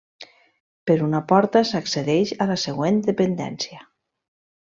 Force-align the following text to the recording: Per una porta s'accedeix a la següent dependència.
Per 0.91 0.95
una 1.07 1.19
porta 1.31 1.61
s'accedeix 1.73 2.33
a 2.45 2.49
la 2.53 2.57
següent 2.63 2.99
dependència. 3.11 3.87